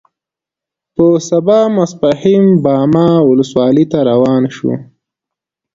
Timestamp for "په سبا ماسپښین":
0.95-2.43